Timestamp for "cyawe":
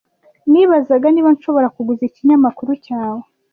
2.85-3.23